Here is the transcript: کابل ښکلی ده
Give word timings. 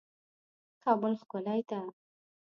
کابل 0.83 1.13
ښکلی 1.21 1.57
ده 1.69 1.79